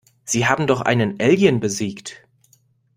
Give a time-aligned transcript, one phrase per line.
[0.23, 2.23] Sie haben doch einen Alien besiegt.